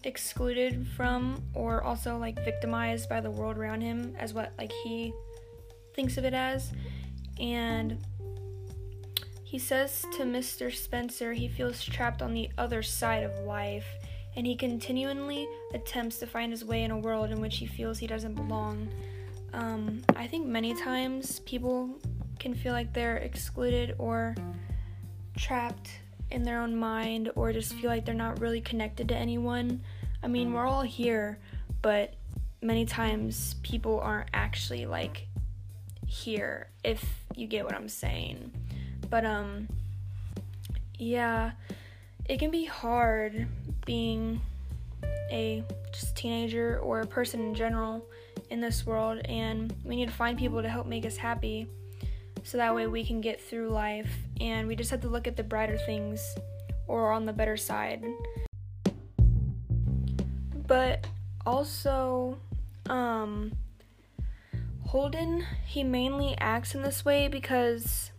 excluded 0.05 0.87
from 0.97 1.43
or 1.53 1.83
also 1.83 2.17
like 2.17 2.43
victimized 2.45 3.09
by 3.09 3.21
the 3.21 3.31
world 3.31 3.59
around 3.59 3.81
him 3.81 4.15
as 4.19 4.33
what 4.33 4.53
like 4.57 4.71
he 4.85 5.13
thinks 5.95 6.17
of 6.17 6.25
it 6.25 6.33
as 6.33 6.73
and 7.41 7.99
he 9.57 9.61
says 9.61 10.05
to 10.13 10.23
Mr. 10.23 10.71
Spencer 10.71 11.33
he 11.33 11.49
feels 11.49 11.83
trapped 11.83 12.21
on 12.21 12.35
the 12.35 12.51
other 12.59 12.83
side 12.83 13.23
of 13.23 13.47
life 13.47 13.87
and 14.37 14.47
he 14.47 14.55
continually 14.55 15.49
attempts 15.73 16.19
to 16.19 16.27
find 16.27 16.53
his 16.53 16.63
way 16.63 16.83
in 16.83 16.91
a 16.91 16.99
world 16.99 17.31
in 17.31 17.41
which 17.41 17.57
he 17.57 17.65
feels 17.65 17.99
he 17.99 18.07
doesn't 18.07 18.35
belong. 18.35 18.87
Um, 19.55 20.03
I 20.15 20.27
think 20.27 20.47
many 20.47 20.75
times 20.75 21.41
people 21.47 21.99
can 22.39 22.53
feel 22.53 22.75
like 22.75 22.93
they're 22.93 23.17
excluded 23.17 23.95
or 23.97 24.35
trapped 25.39 25.89
in 26.31 26.43
their 26.43 26.61
own 26.61 26.77
mind 26.77 27.31
or 27.35 27.51
just 27.51 27.73
feel 27.73 27.89
like 27.89 28.05
they're 28.05 28.15
not 28.15 28.39
really 28.43 28.61
connected 28.61 29.09
to 29.09 29.17
anyone. 29.17 29.81
I 30.23 30.27
mean, 30.27 30.53
we're 30.53 30.67
all 30.67 30.83
here, 30.83 31.39
but 31.81 32.13
many 32.61 32.85
times 32.85 33.55
people 33.63 34.01
aren't 34.01 34.29
actually 34.35 34.85
like 34.85 35.29
here 36.07 36.69
if 36.85 37.03
you 37.35 37.47
get 37.47 37.65
what 37.65 37.75
I'm 37.75 37.89
saying. 37.89 38.53
But 39.09 39.25
um 39.25 39.69
yeah, 40.99 41.53
it 42.27 42.39
can 42.39 42.51
be 42.51 42.65
hard 42.65 43.47
being 43.85 44.41
a 45.31 45.65
just 45.93 46.17
teenager 46.17 46.79
or 46.81 47.01
a 47.01 47.07
person 47.07 47.41
in 47.41 47.55
general 47.55 48.05
in 48.51 48.61
this 48.61 48.87
world 48.87 49.21
and 49.27 49.75
we 49.85 49.97
need 49.97 50.09
to 50.09 50.15
find 50.15 50.39
people 50.39 50.63
to 50.63 50.69
help 50.69 50.87
make 50.87 51.05
us 51.05 51.17
happy 51.17 51.67
so 52.45 52.57
that 52.59 52.75
way 52.75 52.87
we 52.87 53.05
can 53.05 53.21
get 53.21 53.41
through 53.41 53.69
life 53.71 54.11
and 54.41 54.69
we 54.69 54.77
just 54.77 54.91
have 54.91 55.01
to 55.01 55.09
look 55.09 55.27
at 55.27 55.37
the 55.37 55.43
brighter 55.43 55.77
things 55.79 56.37
or 56.87 57.11
on 57.11 57.27
the 57.27 57.33
better 57.33 57.57
side. 57.57 58.05
But 60.67 61.07
also, 61.45 62.39
um, 62.89 63.53
Holden, 64.87 65.45
he 65.65 65.83
mainly 65.83 66.37
acts 66.39 66.75
in 66.75 66.83
this 66.83 67.05
way 67.05 67.27
because 67.27 68.11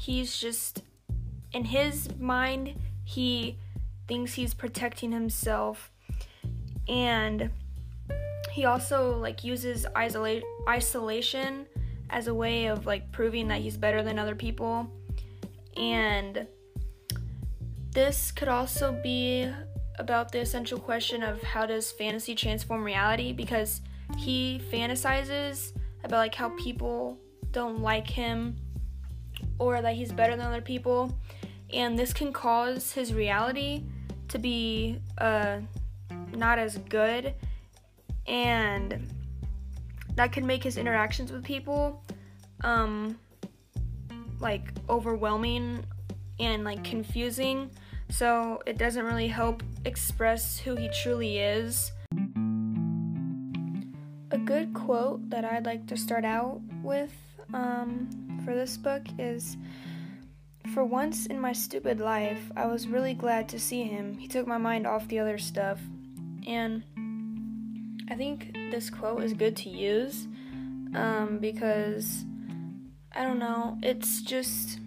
he's 0.00 0.38
just, 0.38 0.82
in 1.52 1.62
his 1.62 2.08
mind, 2.18 2.74
he 3.04 3.58
thinks 4.08 4.32
he's 4.32 4.54
protecting 4.54 5.12
himself 5.12 5.92
and 6.88 7.50
he 8.50 8.64
also 8.64 9.16
like 9.18 9.44
uses 9.44 9.86
isola- 9.94 10.40
isolation 10.66 11.66
as 12.08 12.28
a 12.28 12.34
way 12.34 12.66
of 12.66 12.86
like 12.86 13.12
proving 13.12 13.46
that 13.48 13.60
he's 13.60 13.76
better 13.76 14.02
than 14.02 14.18
other 14.18 14.34
people. 14.34 14.90
And 15.76 16.46
this 17.92 18.32
could 18.32 18.48
also 18.48 18.98
be 19.02 19.52
about 19.98 20.32
the 20.32 20.40
essential 20.40 20.78
question 20.78 21.22
of 21.22 21.42
how 21.42 21.66
does 21.66 21.92
fantasy 21.92 22.34
transform 22.34 22.82
reality 22.82 23.34
because 23.34 23.82
he 24.16 24.62
fantasizes 24.72 25.72
about 26.04 26.16
like 26.16 26.34
how 26.34 26.48
people 26.56 27.18
don't 27.52 27.80
like 27.80 28.08
him 28.08 28.56
or 29.58 29.82
that 29.82 29.94
he's 29.94 30.12
better 30.12 30.36
than 30.36 30.46
other 30.46 30.60
people. 30.60 31.16
And 31.72 31.98
this 31.98 32.12
can 32.12 32.32
cause 32.32 32.92
his 32.92 33.14
reality 33.14 33.84
to 34.28 34.38
be 34.38 35.00
uh, 35.18 35.58
not 36.34 36.58
as 36.58 36.78
good. 36.88 37.34
And 38.26 39.12
that 40.14 40.32
can 40.32 40.46
make 40.46 40.62
his 40.62 40.76
interactions 40.76 41.32
with 41.32 41.44
people 41.44 42.02
um 42.62 43.18
like 44.40 44.72
overwhelming 44.88 45.84
and 46.38 46.64
like 46.64 46.82
confusing. 46.82 47.70
So 48.08 48.62
it 48.66 48.78
doesn't 48.78 49.04
really 49.04 49.28
help 49.28 49.62
express 49.84 50.58
who 50.58 50.74
he 50.74 50.88
truly 50.88 51.38
is. 51.38 51.92
A 54.32 54.38
good 54.38 54.72
quote 54.74 55.28
that 55.30 55.44
i'd 55.44 55.66
like 55.66 55.86
to 55.88 55.96
start 55.96 56.24
out 56.24 56.60
with 56.82 57.12
um, 57.52 58.08
for 58.44 58.54
this 58.54 58.76
book 58.76 59.02
is 59.18 59.56
for 60.74 60.84
once 60.84 61.26
in 61.26 61.40
my 61.40 61.52
stupid 61.52 61.98
life 62.00 62.50
i 62.56 62.66
was 62.66 62.86
really 62.86 63.14
glad 63.14 63.48
to 63.48 63.58
see 63.58 63.82
him. 63.84 64.16
He 64.18 64.28
took 64.28 64.46
my 64.46 64.58
mind 64.58 64.86
off 64.86 65.08
the 65.08 65.18
other 65.18 65.38
stuff. 65.38 65.80
And 66.46 66.82
I 68.10 68.14
think 68.14 68.52
this 68.70 68.90
quote 68.90 69.22
is 69.22 69.32
good 69.34 69.56
to 69.58 69.68
use 69.68 70.26
um, 70.94 71.38
because 71.40 72.24
I 73.12 73.24
don't 73.24 73.38
know, 73.38 73.78
it's 73.82 74.22
just 74.22 74.80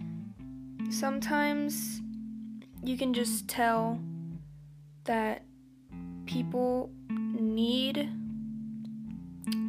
sometimes 0.90 2.00
you 2.82 2.96
can 2.96 3.14
just 3.14 3.48
tell 3.48 3.98
that 5.04 5.42
people 6.26 6.90
need 7.10 8.10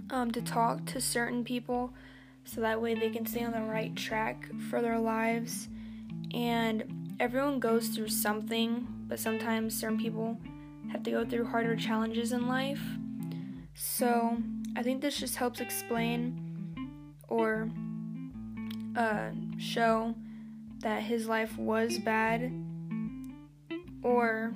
um, 0.09 0.31
to 0.31 0.41
talk 0.41 0.85
to 0.85 1.01
certain 1.01 1.43
people 1.43 1.93
so 2.45 2.61
that 2.61 2.81
way 2.81 2.93
they 2.93 3.09
can 3.09 3.25
stay 3.25 3.43
on 3.43 3.51
the 3.51 3.61
right 3.61 3.95
track 3.95 4.47
for 4.69 4.81
their 4.81 4.99
lives. 4.99 5.67
And 6.33 7.15
everyone 7.19 7.59
goes 7.59 7.89
through 7.89 8.09
something, 8.09 8.87
but 9.07 9.19
sometimes 9.19 9.77
certain 9.77 9.97
people 9.99 10.37
have 10.91 11.03
to 11.03 11.11
go 11.11 11.25
through 11.25 11.45
harder 11.45 11.75
challenges 11.75 12.31
in 12.31 12.47
life. 12.47 12.81
So 13.73 14.37
I 14.75 14.83
think 14.83 15.01
this 15.01 15.17
just 15.17 15.35
helps 15.35 15.59
explain 15.59 16.73
or 17.27 17.69
uh, 18.95 19.31
show 19.57 20.15
that 20.79 21.03
his 21.03 21.27
life 21.27 21.57
was 21.57 21.97
bad 21.97 22.51
or 24.03 24.53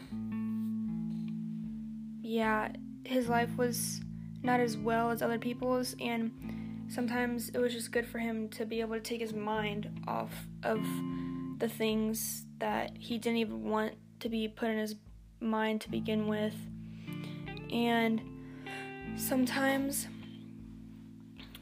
yeah 2.22 2.70
his 3.04 3.28
life 3.28 3.50
was 3.58 4.02
not 4.44 4.60
as 4.60 4.78
well 4.78 5.12
as 5.12 5.22
other 5.22 5.38
people's, 5.38 5.96
and 6.00 6.32
sometimes 6.90 7.50
it 7.50 7.60
was 7.60 7.74
just 7.74 7.92
good 7.92 8.06
for 8.06 8.20
him 8.20 8.50
to 8.50 8.66
be 8.66 8.82
able 8.82 8.96
to 8.96 9.02
take 9.02 9.22
his 9.22 9.34
mind 9.34 9.90
off 10.08 10.32
of 10.64 10.84
the 11.60 11.70
things 11.70 12.46
that 12.60 12.92
he 12.98 13.18
didn't 13.18 13.38
even 13.38 13.64
want 13.64 13.94
to 14.20 14.30
be 14.30 14.48
put 14.48 14.70
in 14.70 14.78
his 14.78 14.96
mind 15.40 15.82
to 15.82 15.90
begin 15.90 16.28
with. 16.28 16.56
And 17.72 18.22
sometimes 19.16 20.08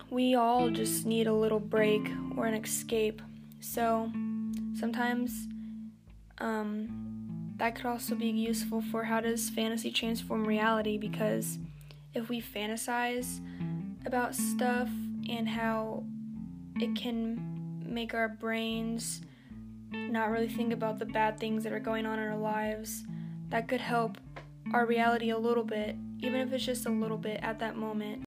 we 0.09 0.35
all 0.35 0.69
just 0.69 1.05
need 1.05 1.27
a 1.27 1.33
little 1.33 1.59
break 1.59 2.07
or 2.35 2.45
an 2.45 2.53
escape. 2.53 3.21
So 3.59 4.11
sometimes 4.79 5.47
um, 6.37 7.53
that 7.57 7.75
could 7.75 7.85
also 7.85 8.15
be 8.15 8.27
useful 8.27 8.81
for 8.81 9.03
how 9.03 9.19
does 9.19 9.49
fantasy 9.49 9.91
transform 9.91 10.45
reality 10.45 10.97
because 10.97 11.57
if 12.13 12.29
we 12.29 12.41
fantasize 12.41 13.39
about 14.05 14.33
stuff 14.33 14.89
and 15.29 15.47
how 15.47 16.03
it 16.75 16.95
can 16.95 17.83
make 17.85 18.13
our 18.13 18.29
brains 18.29 19.21
not 19.91 20.29
really 20.29 20.49
think 20.49 20.73
about 20.73 20.99
the 20.99 21.05
bad 21.05 21.39
things 21.39 21.63
that 21.63 21.73
are 21.73 21.79
going 21.79 22.05
on 22.05 22.19
in 22.19 22.27
our 22.27 22.37
lives, 22.37 23.03
that 23.49 23.67
could 23.67 23.81
help 23.81 24.17
our 24.73 24.85
reality 24.85 25.29
a 25.29 25.37
little 25.37 25.63
bit, 25.63 25.95
even 26.19 26.41
if 26.41 26.51
it's 26.51 26.65
just 26.65 26.85
a 26.85 26.89
little 26.89 27.17
bit 27.17 27.39
at 27.41 27.59
that 27.59 27.77
moment. 27.77 28.23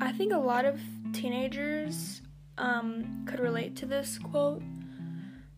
I 0.00 0.12
think 0.12 0.32
a 0.32 0.38
lot 0.38 0.64
of 0.64 0.80
teenagers 1.12 2.22
um, 2.58 3.24
could 3.26 3.40
relate 3.40 3.76
to 3.76 3.86
this 3.86 4.18
quote 4.18 4.62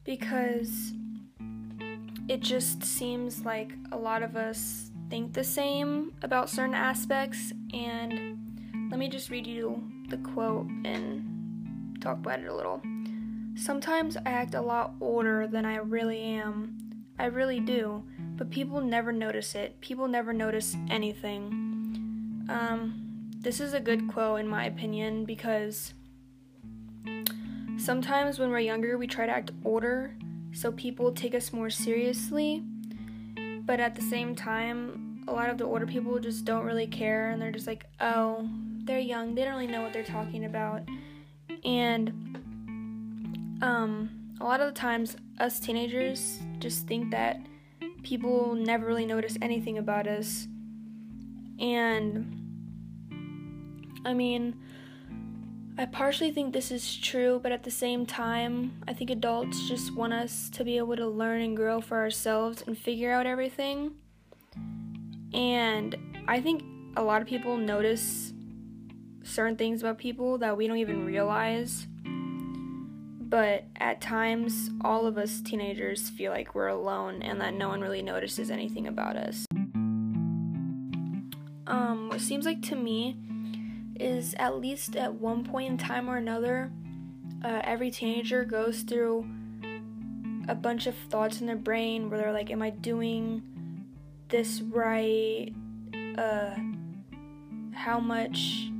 because 0.04 0.92
it 2.28 2.40
just 2.40 2.84
seems 2.84 3.44
like 3.44 3.72
a 3.92 3.96
lot 3.96 4.22
of 4.22 4.36
us 4.36 4.90
think 5.08 5.32
the 5.32 5.44
same 5.44 6.12
about 6.22 6.48
certain 6.48 6.74
aspects. 6.74 7.52
And 7.74 8.49
let 8.90 8.98
me 8.98 9.08
just 9.08 9.30
read 9.30 9.46
you 9.46 9.82
the 10.08 10.16
quote 10.18 10.66
and 10.84 11.96
talk 12.00 12.18
about 12.18 12.40
it 12.40 12.48
a 12.48 12.54
little. 12.54 12.82
Sometimes 13.54 14.16
I 14.16 14.30
act 14.30 14.54
a 14.54 14.60
lot 14.60 14.94
older 15.00 15.46
than 15.46 15.64
I 15.64 15.76
really 15.76 16.20
am. 16.20 16.76
I 17.18 17.26
really 17.26 17.60
do, 17.60 18.02
but 18.36 18.50
people 18.50 18.80
never 18.80 19.12
notice 19.12 19.54
it. 19.54 19.80
People 19.80 20.08
never 20.08 20.32
notice 20.32 20.76
anything. 20.88 22.46
Um, 22.48 23.30
this 23.38 23.60
is 23.60 23.74
a 23.74 23.80
good 23.80 24.08
quote, 24.08 24.40
in 24.40 24.48
my 24.48 24.64
opinion, 24.64 25.24
because 25.24 25.94
sometimes 27.76 28.38
when 28.38 28.50
we're 28.50 28.60
younger, 28.60 28.98
we 28.98 29.06
try 29.06 29.26
to 29.26 29.32
act 29.32 29.52
older 29.64 30.16
so 30.52 30.72
people 30.72 31.12
take 31.12 31.34
us 31.34 31.52
more 31.52 31.70
seriously, 31.70 32.64
but 33.64 33.78
at 33.78 33.94
the 33.94 34.02
same 34.02 34.34
time, 34.34 35.22
a 35.28 35.32
lot 35.32 35.48
of 35.48 35.58
the 35.58 35.64
older 35.64 35.86
people 35.86 36.18
just 36.18 36.44
don't 36.44 36.64
really 36.64 36.86
care 36.86 37.30
and 37.30 37.40
they're 37.40 37.52
just 37.52 37.66
like, 37.66 37.84
oh, 38.00 38.48
they're 38.90 38.98
young, 38.98 39.36
they 39.36 39.44
don't 39.44 39.52
really 39.52 39.68
know 39.68 39.82
what 39.82 39.92
they're 39.92 40.02
talking 40.02 40.46
about. 40.46 40.82
And 41.64 42.08
um, 43.62 44.10
a 44.40 44.44
lot 44.44 44.60
of 44.60 44.66
the 44.66 44.78
times, 44.78 45.16
us 45.38 45.60
teenagers 45.60 46.40
just 46.58 46.88
think 46.88 47.12
that 47.12 47.40
people 48.02 48.56
never 48.56 48.86
really 48.86 49.06
notice 49.06 49.38
anything 49.40 49.78
about 49.78 50.08
us. 50.08 50.48
And 51.60 52.36
I 54.04 54.12
mean, 54.12 54.60
I 55.78 55.86
partially 55.86 56.32
think 56.32 56.52
this 56.52 56.72
is 56.72 56.96
true, 56.96 57.38
but 57.40 57.52
at 57.52 57.62
the 57.62 57.70
same 57.70 58.06
time, 58.06 58.72
I 58.88 58.92
think 58.92 59.10
adults 59.10 59.68
just 59.68 59.94
want 59.94 60.14
us 60.14 60.50
to 60.50 60.64
be 60.64 60.78
able 60.78 60.96
to 60.96 61.06
learn 61.06 61.42
and 61.42 61.56
grow 61.56 61.80
for 61.80 61.98
ourselves 61.98 62.64
and 62.66 62.76
figure 62.76 63.12
out 63.12 63.24
everything. 63.24 63.92
And 65.32 65.96
I 66.26 66.40
think 66.40 66.64
a 66.96 67.04
lot 67.04 67.22
of 67.22 67.28
people 67.28 67.56
notice 67.56 68.32
certain 69.30 69.56
things 69.56 69.80
about 69.80 69.98
people 69.98 70.38
that 70.38 70.56
we 70.56 70.66
don't 70.66 70.78
even 70.78 71.04
realize 71.04 71.86
but 73.30 73.64
at 73.76 74.00
times, 74.00 74.70
all 74.80 75.06
of 75.06 75.16
us 75.16 75.40
teenagers 75.40 76.10
feel 76.10 76.32
like 76.32 76.56
we're 76.56 76.66
alone 76.66 77.22
and 77.22 77.40
that 77.40 77.54
no 77.54 77.68
one 77.68 77.80
really 77.80 78.02
notices 78.02 78.50
anything 78.50 78.88
about 78.88 79.16
us. 79.16 79.46
Um, 81.68 82.08
what 82.08 82.20
seems 82.20 82.44
like 82.44 82.60
to 82.62 82.74
me 82.74 83.16
is 83.94 84.34
at 84.36 84.58
least 84.58 84.96
at 84.96 85.14
one 85.14 85.44
point 85.44 85.70
in 85.70 85.78
time 85.78 86.10
or 86.10 86.16
another, 86.16 86.72
uh, 87.44 87.60
every 87.62 87.92
teenager 87.92 88.44
goes 88.44 88.80
through 88.80 89.24
a 90.48 90.54
bunch 90.56 90.88
of 90.88 90.96
thoughts 91.08 91.40
in 91.40 91.46
their 91.46 91.54
brain 91.54 92.10
where 92.10 92.18
they're 92.18 92.32
like, 92.32 92.50
Am 92.50 92.62
I 92.62 92.70
doing 92.70 93.42
this 94.28 94.60
right? 94.60 95.54
Uh, 96.18 96.56
how 97.72 98.00
much 98.00 98.72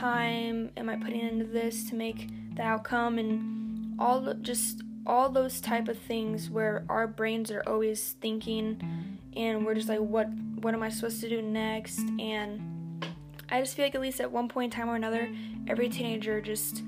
time 0.00 0.70
am 0.76 0.88
I 0.88 0.96
putting 0.96 1.20
into 1.20 1.44
this 1.44 1.88
to 1.90 1.94
make 1.94 2.28
the 2.54 2.62
outcome? 2.62 3.18
And 3.18 3.98
all 3.98 4.34
just 4.34 4.82
all 5.06 5.30
those 5.30 5.60
type 5.60 5.88
of 5.88 5.98
things 5.98 6.50
where 6.50 6.84
our 6.88 7.06
brains 7.06 7.50
are 7.50 7.62
always 7.66 8.16
thinking 8.20 9.18
and 9.36 9.64
we're 9.64 9.74
just 9.74 9.88
like 9.88 10.00
what 10.00 10.28
what 10.60 10.74
am 10.74 10.82
I 10.82 10.88
supposed 10.88 11.20
to 11.20 11.28
do 11.28 11.40
next? 11.40 12.00
And 12.18 13.04
I 13.48 13.60
just 13.60 13.76
feel 13.76 13.84
like 13.84 13.94
at 13.94 14.00
least 14.00 14.20
at 14.20 14.30
one 14.30 14.48
point 14.48 14.74
in 14.74 14.80
time 14.80 14.90
or 14.90 14.96
another 14.96 15.30
every 15.68 15.88
teenager 15.88 16.40
just 16.40 16.82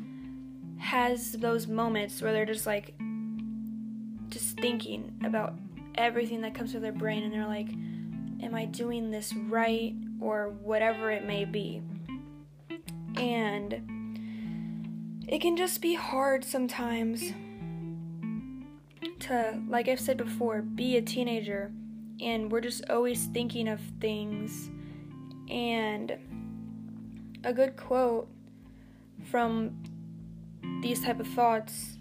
has 0.78 1.32
those 1.32 1.66
moments 1.66 2.20
where 2.20 2.32
they're 2.32 2.46
just 2.46 2.66
like 2.66 2.94
just 4.28 4.58
thinking 4.60 5.12
about 5.24 5.54
everything 5.94 6.42
that 6.42 6.54
comes 6.54 6.72
to 6.72 6.80
their 6.80 6.92
brain 6.92 7.24
and 7.24 7.32
they're 7.32 7.46
like 7.46 7.68
am 8.42 8.54
I 8.54 8.66
doing 8.66 9.10
this 9.10 9.32
right 9.34 9.94
or 10.20 10.50
whatever 10.62 11.10
it 11.10 11.24
may 11.24 11.44
be 11.44 11.82
and 13.18 13.74
it 15.28 15.40
can 15.40 15.56
just 15.56 15.80
be 15.82 15.94
hard 15.94 16.44
sometimes 16.44 17.32
to, 19.20 19.60
like 19.68 19.88
I've 19.88 20.00
said 20.00 20.16
before, 20.16 20.62
be 20.62 20.96
a 20.96 21.02
teenager 21.02 21.72
and 22.20 22.50
we're 22.50 22.60
just 22.60 22.88
always 22.90 23.26
thinking 23.26 23.68
of 23.68 23.80
things. 24.00 24.70
And 25.50 26.16
a 27.44 27.52
good 27.52 27.76
quote 27.76 28.28
from 29.30 29.82
these 30.82 31.02
type 31.02 31.20
of 31.20 31.26
thoughts 31.28 31.96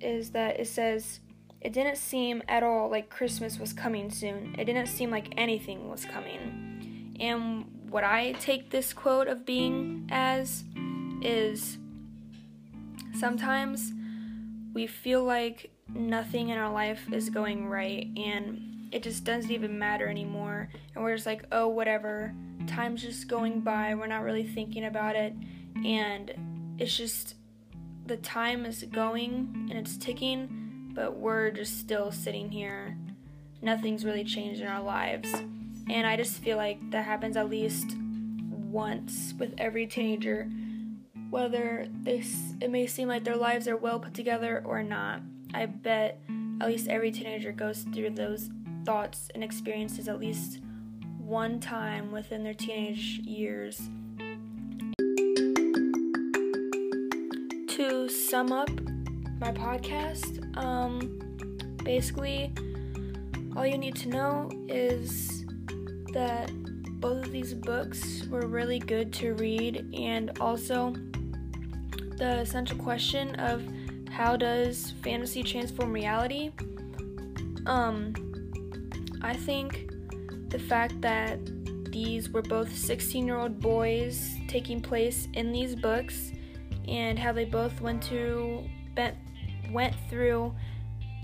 is 0.00 0.30
that 0.30 0.58
it 0.58 0.68
says, 0.68 1.20
It 1.60 1.72
didn't 1.72 1.96
seem 1.96 2.42
at 2.48 2.62
all 2.62 2.90
like 2.90 3.10
Christmas 3.10 3.58
was 3.58 3.72
coming 3.72 4.10
soon. 4.10 4.54
It 4.58 4.64
didn't 4.64 4.86
seem 4.86 5.10
like 5.10 5.34
anything 5.36 5.88
was 5.88 6.04
coming. 6.04 7.16
And 7.20 7.66
what 7.90 8.04
I 8.04 8.32
take 8.32 8.70
this 8.70 8.92
quote 8.92 9.28
of 9.28 9.46
being 9.46 10.06
as 10.10 10.64
is 11.22 11.78
sometimes 13.18 13.92
we 14.74 14.86
feel 14.86 15.24
like 15.24 15.70
nothing 15.88 16.50
in 16.50 16.58
our 16.58 16.72
life 16.72 17.00
is 17.12 17.30
going 17.30 17.66
right 17.66 18.06
and 18.16 18.88
it 18.92 19.02
just 19.02 19.24
doesn't 19.24 19.50
even 19.50 19.78
matter 19.78 20.08
anymore. 20.08 20.68
And 20.94 21.04
we're 21.04 21.14
just 21.14 21.26
like, 21.26 21.44
oh, 21.52 21.68
whatever. 21.68 22.34
Time's 22.66 23.02
just 23.02 23.28
going 23.28 23.60
by. 23.60 23.94
We're 23.94 24.06
not 24.06 24.22
really 24.22 24.46
thinking 24.46 24.84
about 24.84 25.16
it. 25.16 25.34
And 25.84 26.76
it's 26.78 26.96
just 26.96 27.34
the 28.06 28.16
time 28.18 28.64
is 28.64 28.84
going 28.84 29.68
and 29.70 29.78
it's 29.78 29.96
ticking, 29.96 30.92
but 30.94 31.16
we're 31.16 31.50
just 31.50 31.78
still 31.78 32.10
sitting 32.10 32.50
here. 32.50 32.96
Nothing's 33.60 34.04
really 34.04 34.24
changed 34.24 34.60
in 34.60 34.68
our 34.68 34.82
lives. 34.82 35.34
And 35.90 36.06
I 36.06 36.16
just 36.16 36.42
feel 36.42 36.56
like 36.56 36.78
that 36.90 37.04
happens 37.04 37.36
at 37.36 37.48
least 37.48 37.96
once 38.50 39.34
with 39.38 39.54
every 39.58 39.86
teenager 39.86 40.48
whether 41.30 41.86
they 42.02 42.22
it 42.60 42.70
may 42.70 42.86
seem 42.86 43.08
like 43.08 43.24
their 43.24 43.36
lives 43.36 43.68
are 43.68 43.76
well 43.76 44.00
put 44.00 44.14
together 44.14 44.62
or 44.64 44.82
not. 44.82 45.20
I 45.52 45.66
bet 45.66 46.20
at 46.60 46.68
least 46.68 46.88
every 46.88 47.10
teenager 47.10 47.52
goes 47.52 47.82
through 47.94 48.10
those 48.10 48.50
thoughts 48.84 49.28
and 49.34 49.44
experiences 49.44 50.08
at 50.08 50.18
least 50.18 50.60
one 51.18 51.60
time 51.60 52.10
within 52.10 52.42
their 52.42 52.54
teenage 52.54 53.20
years. 53.24 53.90
To 57.68 58.08
sum 58.08 58.50
up 58.50 58.70
my 59.38 59.52
podcast, 59.52 60.56
um, 60.56 61.76
basically, 61.84 62.52
all 63.54 63.66
you 63.66 63.78
need 63.78 63.94
to 63.96 64.08
know 64.08 64.50
is 64.68 65.44
that 66.12 66.50
both 67.00 67.26
of 67.26 67.32
these 67.32 67.54
books 67.54 68.24
were 68.30 68.46
really 68.46 68.78
good 68.78 69.12
to 69.14 69.34
read, 69.34 69.88
and 69.94 70.38
also 70.40 70.94
the 72.16 72.38
essential 72.40 72.76
question 72.78 73.34
of 73.36 73.62
how 74.10 74.36
does 74.36 74.94
fantasy 75.02 75.42
transform 75.42 75.92
reality? 75.92 76.50
Um, 77.66 78.14
I 79.22 79.34
think 79.34 79.90
the 80.48 80.58
fact 80.58 81.00
that 81.02 81.38
these 81.92 82.30
were 82.30 82.42
both 82.42 82.74
16 82.76 83.26
year 83.26 83.36
old 83.36 83.60
boys 83.60 84.36
taking 84.48 84.80
place 84.80 85.28
in 85.34 85.52
these 85.52 85.74
books 85.74 86.32
and 86.86 87.18
how 87.18 87.32
they 87.32 87.44
both 87.44 87.80
went 87.80 88.02
to 88.04 88.64
went 89.70 89.94
through 90.08 90.54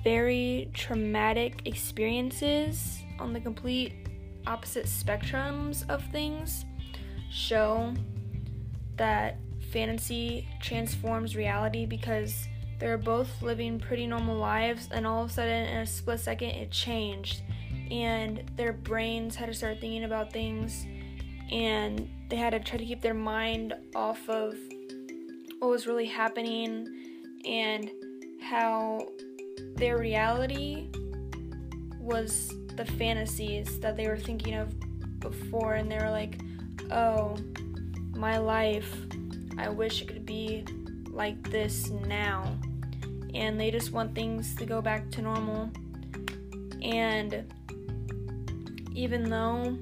very 0.03 0.71
traumatic 0.75 1.63
experiences 1.65 3.03
on 3.19 3.33
the 3.33 3.41
complete 3.41 4.04
opposite 4.47 4.87
spectrums 4.87 5.89
of 5.89 6.05
things 6.07 6.65
show 7.31 7.93
that 8.97 9.37
fantasy 9.73 10.47
transforms 10.61 11.35
reality 11.35 11.87
because 11.87 12.47
they're 12.79 12.99
both 12.99 13.43
living 13.43 13.79
pretty 13.79 14.07
normal 14.07 14.37
lives 14.37 14.89
and 14.93 15.07
all 15.07 15.25
of 15.25 15.31
a 15.31 15.33
sudden 15.33 15.67
in 15.69 15.79
a 15.79 15.87
split 15.87 16.21
second 16.21 16.51
it 16.51 16.71
changed. 16.71 17.43
And 17.91 18.51
their 18.57 18.73
brains 18.73 19.37
had 19.37 19.47
to 19.47 19.55
start 19.55 19.81
thinking 19.81 20.05
about 20.05 20.33
things 20.33 20.87
and 21.51 22.09
they 22.29 22.37
had 22.37 22.51
to 22.51 22.61
try 22.61 22.79
to 22.79 22.85
keep 22.85 23.01
their 23.01 23.15
mind 23.15 23.75
off 23.95 24.29
of 24.29 24.55
what 25.59 25.71
was 25.71 25.87
really 25.87 26.07
happening 26.07 26.87
and 27.45 27.91
how 28.43 29.07
their 29.77 29.99
reality 29.99 30.89
was 32.01 32.53
the 32.77 32.85
fantasies 32.85 33.79
that 33.81 33.97
they 33.97 34.07
were 34.09 34.17
thinking 34.17 34.55
of 34.55 34.75
before 35.21 35.75
and 35.75 35.91
they 35.91 35.99
were 35.99 36.11
like 36.11 36.41
oh 36.91 37.37
my 38.13 38.37
life 38.37 38.95
i 39.59 39.69
wish 39.69 40.03
it 40.03 40.09
could 40.09 40.27
be 40.27 40.65
like 41.09 41.51
this 41.51 41.91
now 42.07 42.57
and 43.35 43.59
they 43.59 43.71
just 43.71 43.93
want 43.93 44.15
things 44.15 44.55
to 44.55 44.67
go 44.67 44.81
back 44.83 45.11
to 45.11 45.23
normal 45.23 45.71
and 46.83 47.51
even 48.95 49.29
though 49.29 49.77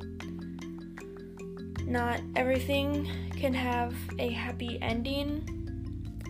not 1.86 2.20
everything 2.36 3.10
can 3.42 3.52
have 3.52 3.94
a 4.18 4.30
happy 4.30 4.78
ending. 4.80 5.44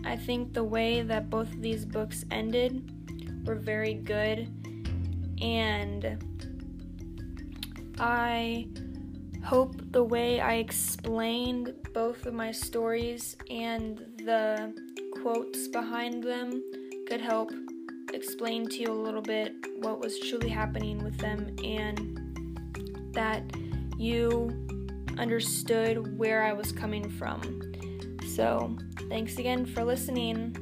I 0.03 0.15
think 0.15 0.53
the 0.53 0.63
way 0.63 1.01
that 1.03 1.29
both 1.29 1.51
of 1.53 1.61
these 1.61 1.85
books 1.85 2.25
ended 2.31 3.45
were 3.45 3.55
very 3.55 3.93
good, 3.93 4.49
and 5.41 6.17
I 7.99 8.67
hope 9.43 9.75
the 9.91 10.03
way 10.03 10.39
I 10.39 10.55
explained 10.55 11.73
both 11.93 12.25
of 12.25 12.33
my 12.33 12.51
stories 12.51 13.35
and 13.49 13.97
the 14.17 14.73
quotes 15.21 15.67
behind 15.67 16.23
them 16.23 16.63
could 17.07 17.21
help 17.21 17.51
explain 18.13 18.67
to 18.69 18.77
you 18.77 18.91
a 18.91 18.93
little 18.93 19.21
bit 19.21 19.53
what 19.77 19.99
was 19.99 20.19
truly 20.19 20.49
happening 20.49 21.03
with 21.03 21.17
them 21.17 21.55
and 21.63 23.13
that 23.13 23.43
you 23.97 24.49
understood 25.17 26.17
where 26.17 26.43
I 26.43 26.53
was 26.53 26.71
coming 26.71 27.09
from. 27.09 27.73
So, 28.27 28.75
thanks 29.09 29.37
again 29.37 29.65
for 29.65 29.83
listening. 29.83 30.55